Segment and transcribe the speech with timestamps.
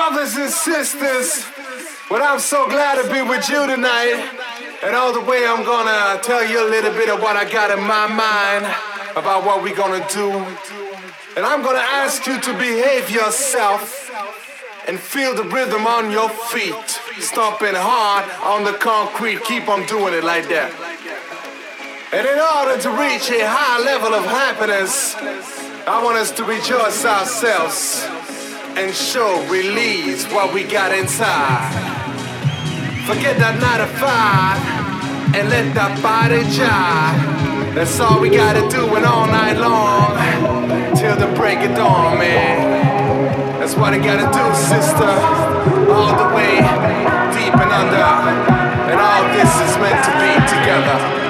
[0.00, 1.44] brothers and sisters.
[2.10, 4.16] Well, I'm so glad to be with you tonight.
[4.82, 7.70] And all the way, I'm gonna tell you a little bit of what I got
[7.70, 8.64] in my mind
[9.14, 10.30] about what we're gonna do.
[11.36, 14.10] And I'm gonna ask you to behave yourself
[14.88, 16.88] and feel the rhythm on your feet.
[17.18, 19.44] Stomping hard on the concrete.
[19.44, 20.72] Keep on doing it like that.
[22.16, 25.14] And in order to reach a high level of happiness,
[25.86, 28.08] I want us to rejoice ourselves
[28.80, 31.68] and show, release what we got inside.
[33.04, 37.74] Forget that 9 to 5 and let that body jive.
[37.74, 40.16] That's all we gotta do and all night long
[40.96, 43.60] till the break of dawn, man.
[43.60, 45.12] That's what I gotta do, sister.
[45.92, 46.64] All the way
[47.36, 48.10] deep and under.
[48.88, 51.29] And all this is meant to be together.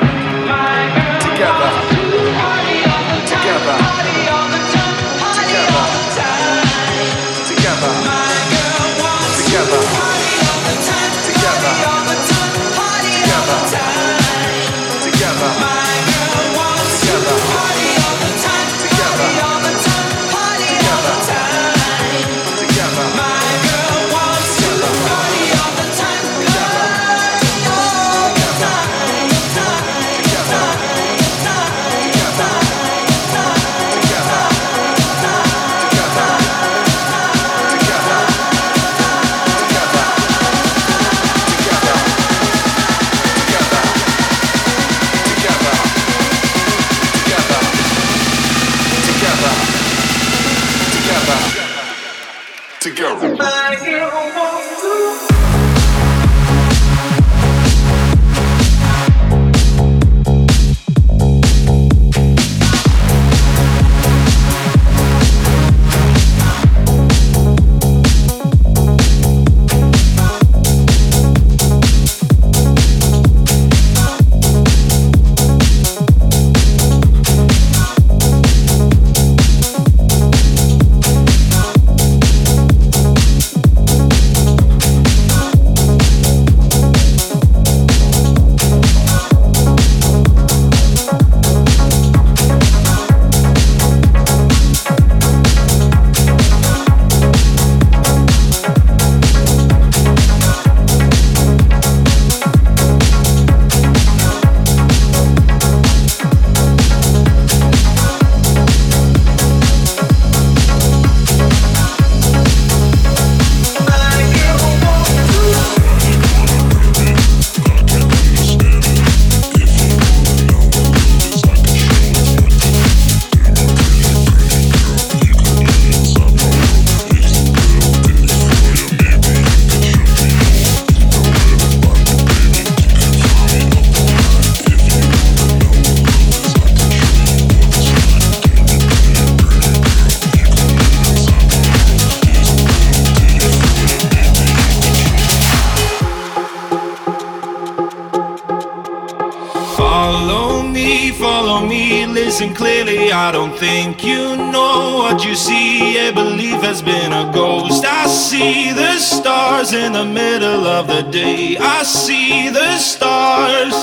[159.71, 161.57] Stars in the middle of the day.
[161.59, 163.75] I see the stars.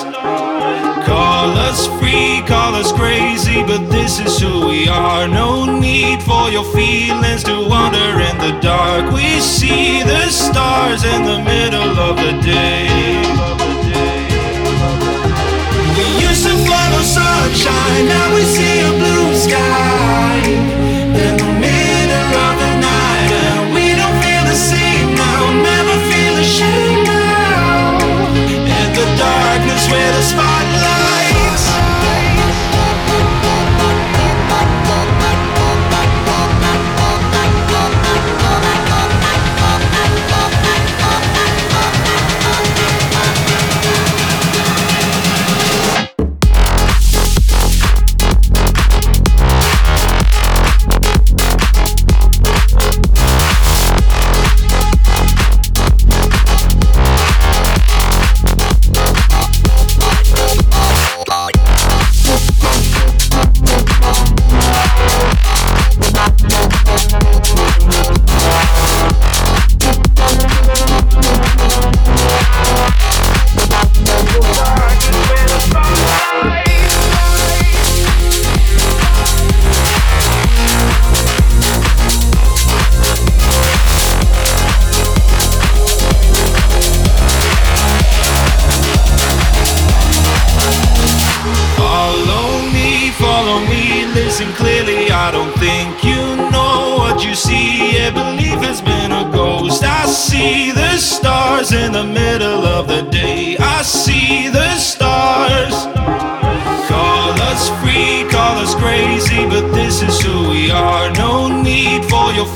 [1.06, 5.28] Call us free, call us crazy, but this is who we are.
[5.28, 9.12] No need for your feelings to wander in the dark.
[9.12, 12.88] We see the stars in the middle of the day.
[15.98, 18.67] We used to follow sunshine, now we see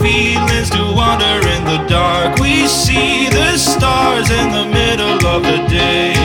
[0.02, 2.40] feelings to wander in the dark.
[2.40, 6.21] We see the stars in the middle of the day.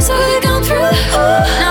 [0.00, 0.90] So we've gone through.
[1.12, 1.67] Oh,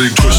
[0.00, 0.29] they do.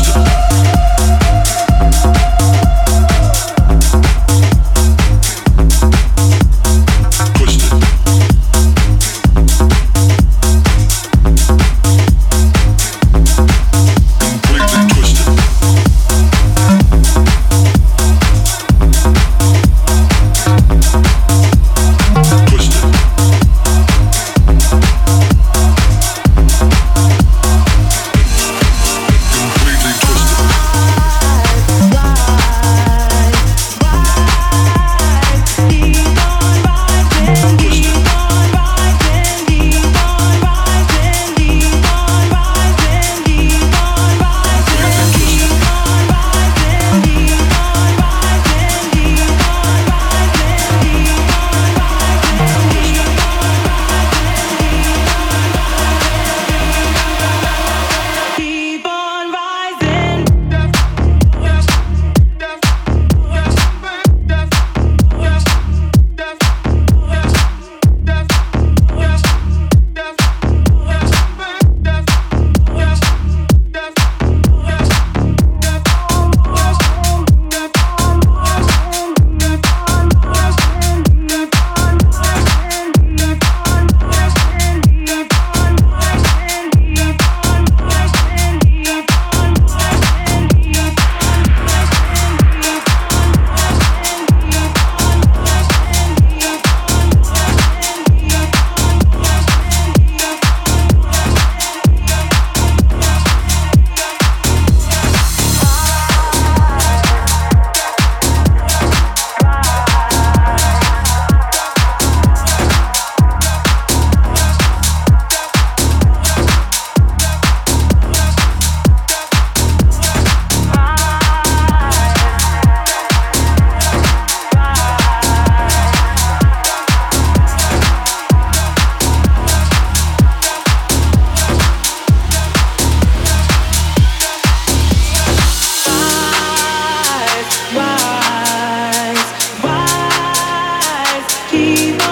[141.51, 142.10] keep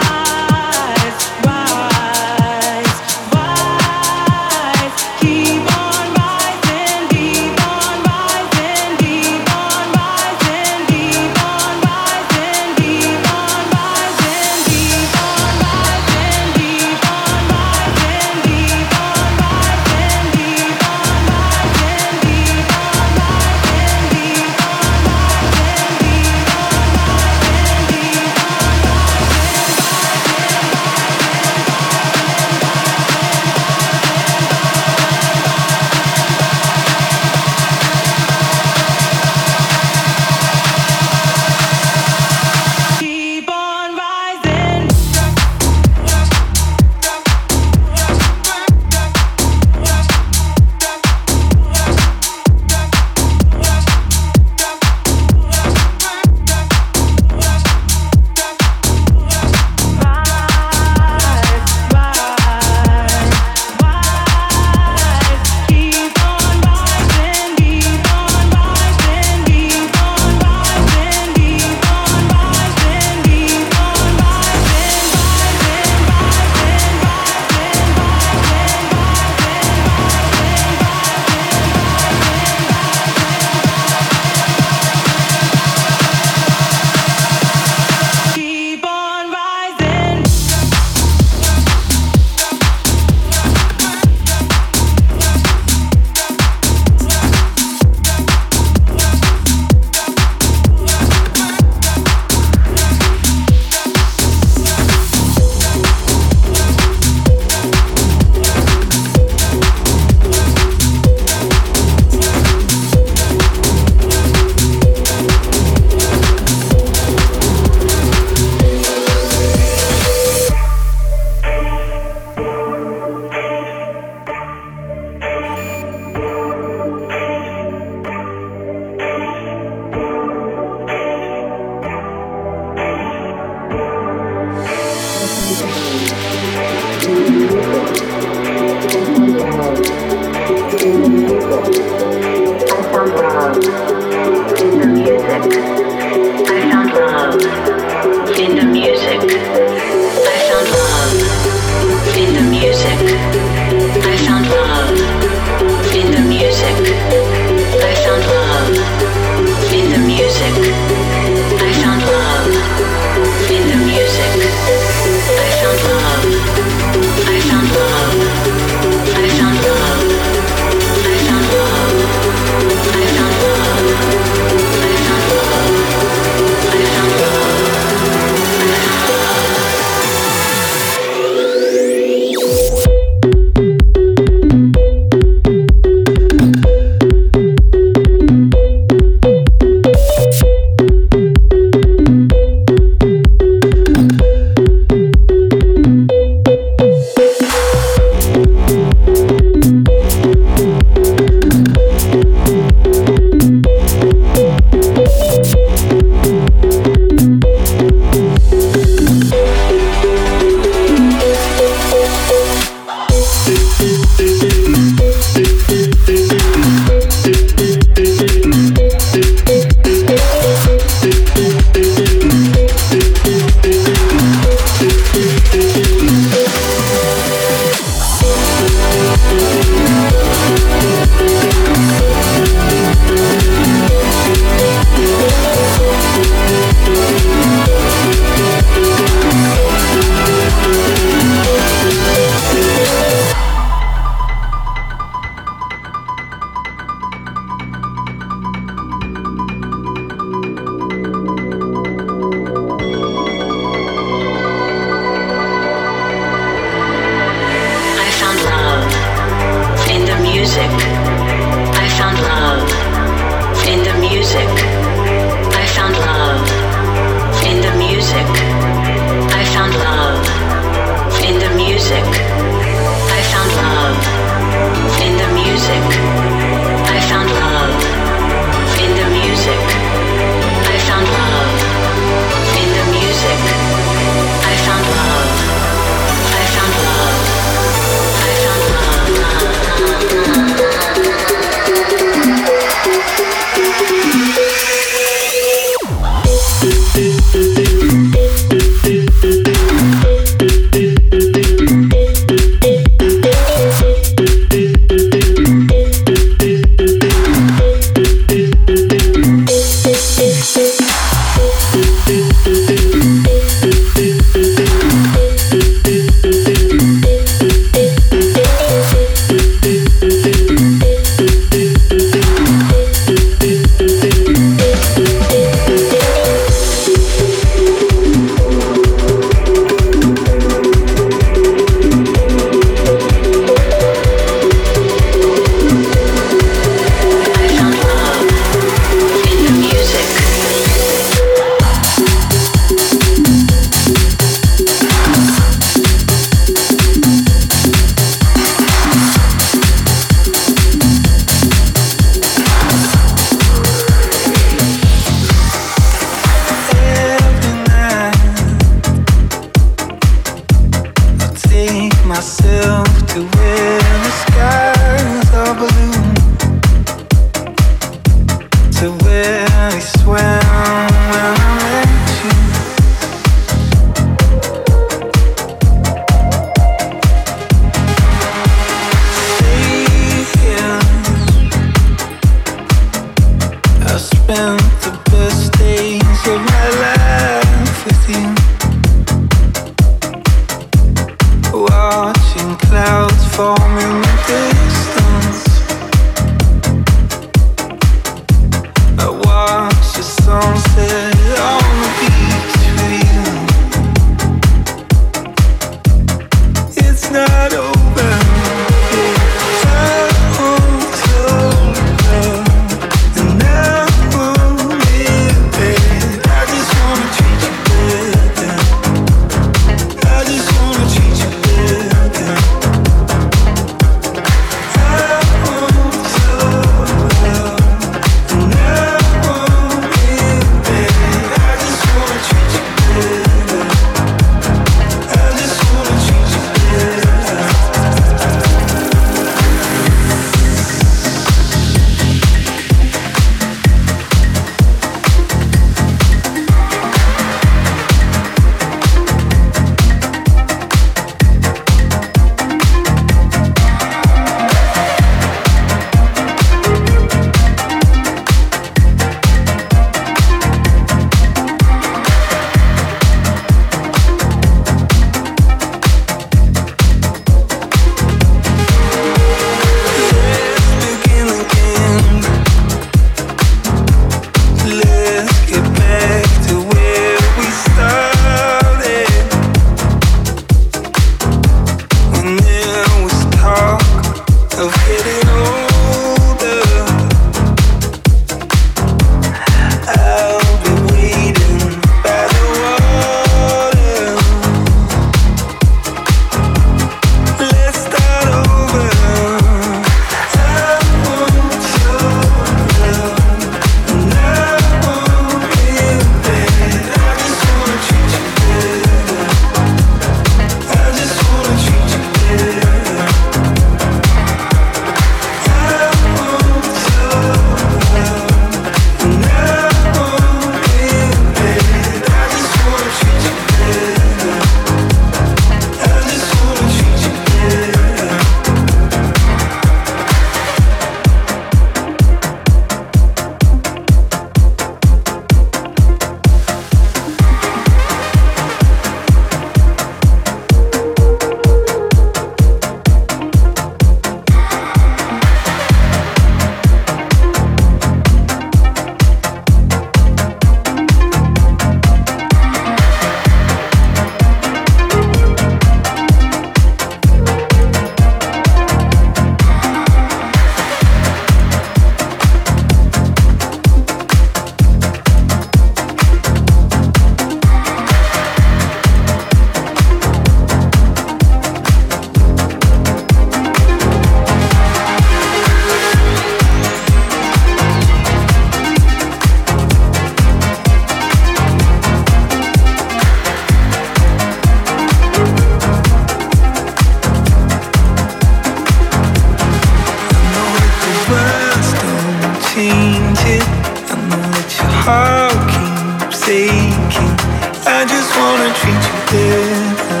[597.70, 600.00] I just wanna treat you better.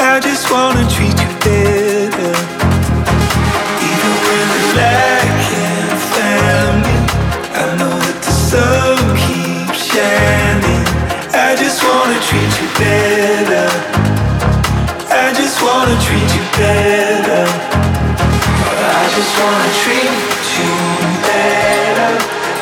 [0.00, 2.32] I just wanna treat you better.
[3.90, 7.00] Even when we're lacking family,
[7.52, 10.84] I know that the sun keeps shining.
[11.36, 13.68] I just wanna treat you better.
[15.12, 17.44] I just wanna treat you better.
[18.80, 20.14] I just wanna treat
[20.56, 20.72] you
[21.28, 22.12] better.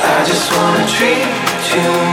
[0.02, 1.30] I just wanna treat
[1.72, 2.11] you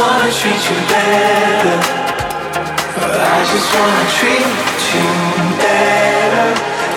[0.00, 1.76] wanna treat you better.
[3.02, 4.46] I just wanna treat
[4.94, 5.08] you
[5.58, 6.48] better.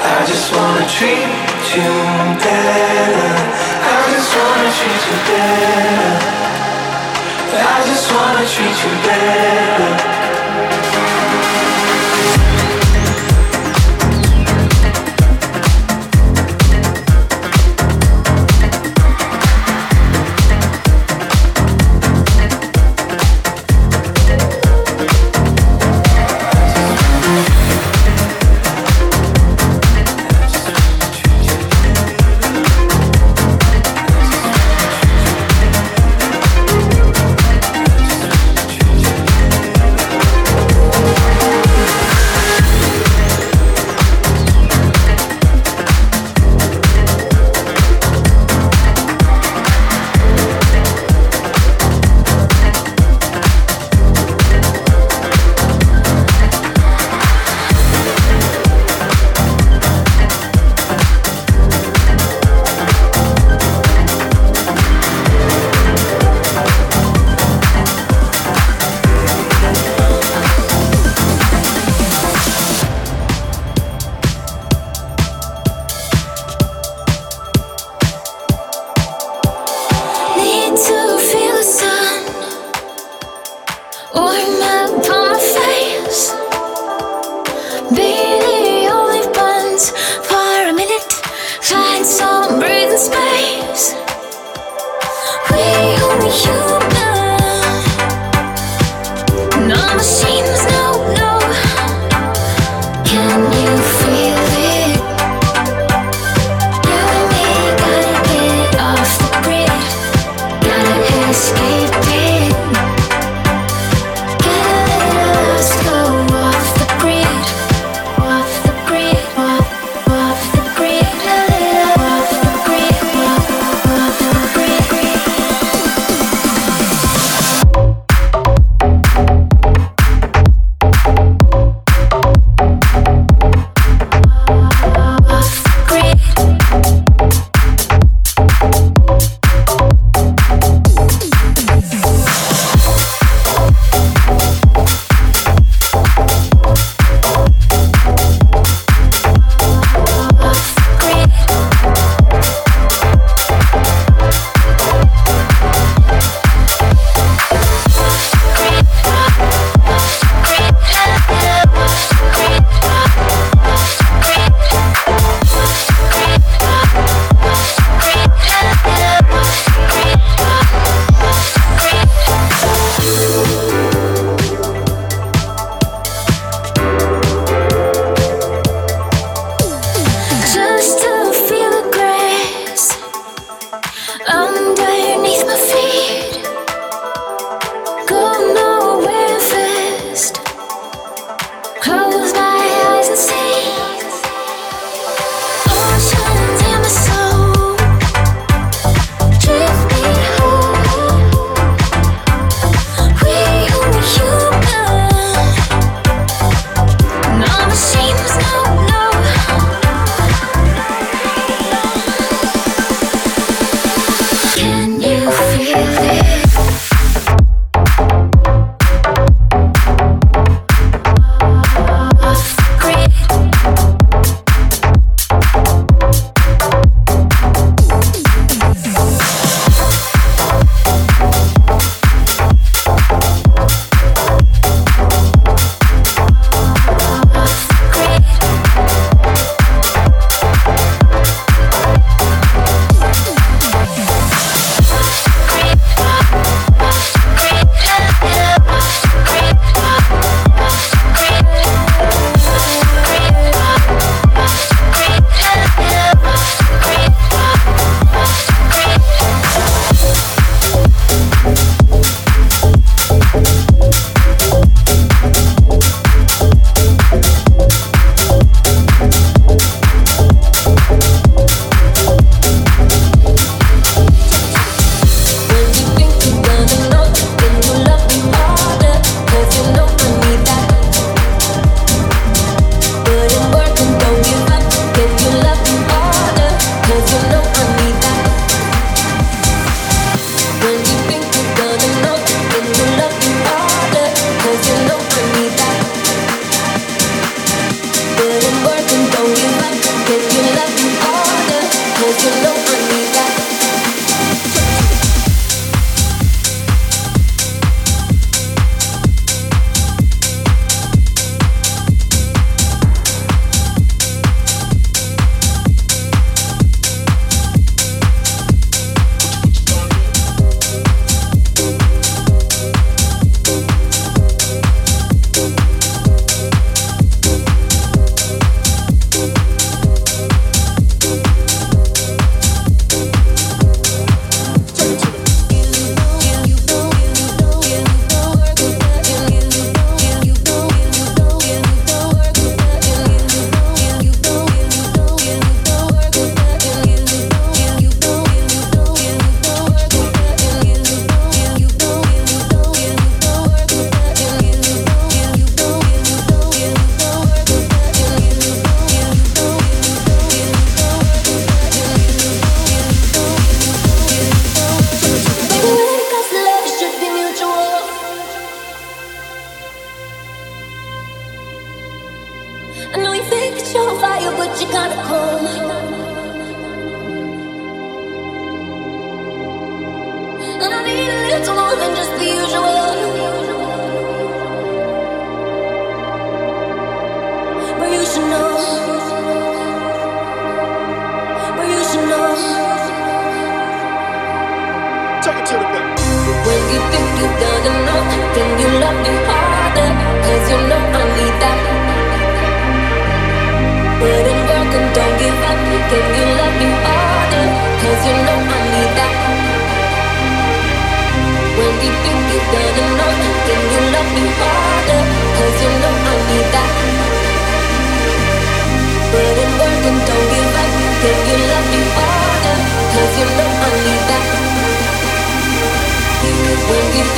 [0.04, 1.32] I just wanna treat
[1.74, 1.92] you
[2.46, 3.32] better.
[3.90, 6.14] I just wanna treat you better.
[7.74, 10.51] I just wanna treat you better.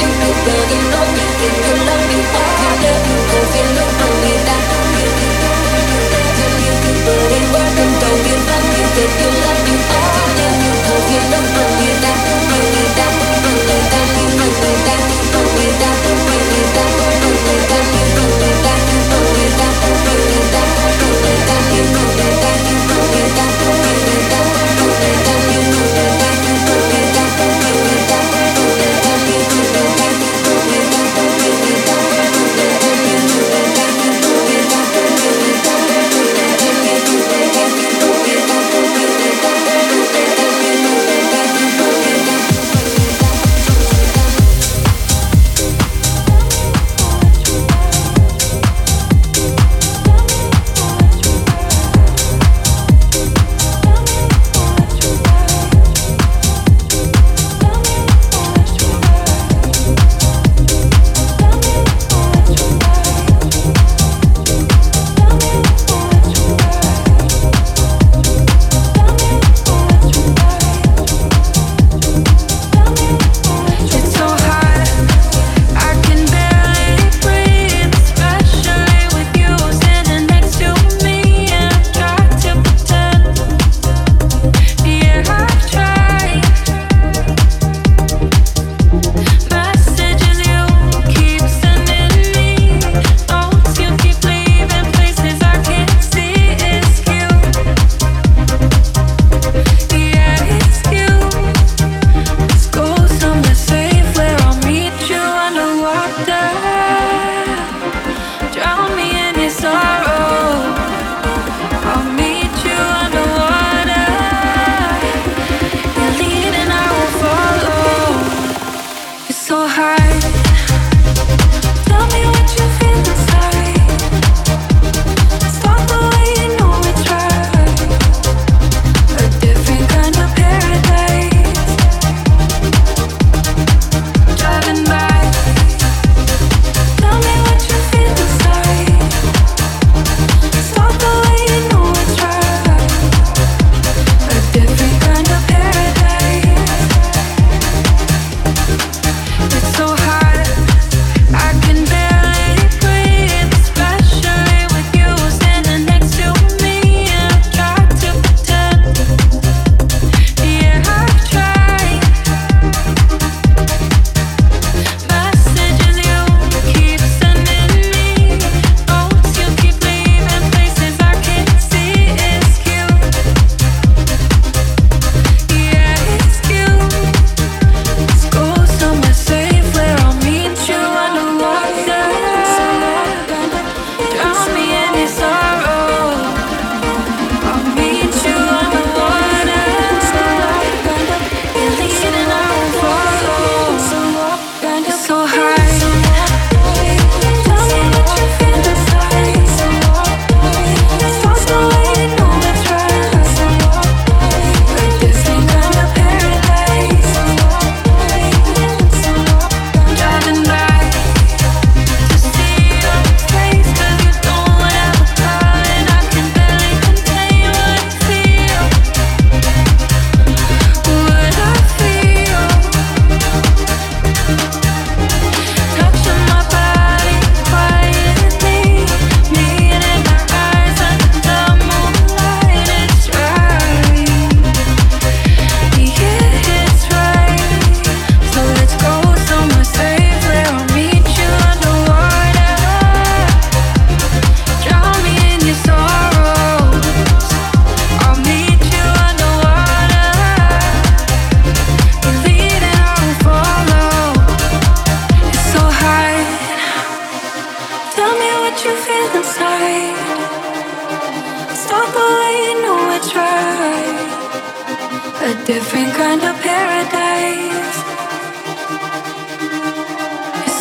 [0.05, 0.62] think about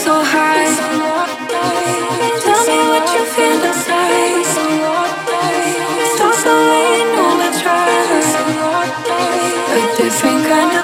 [0.04, 0.66] so high.
[2.44, 4.46] Tell me what you feel inside.
[6.14, 7.86] Stars the way, no I try.
[9.76, 10.81] A different kind of.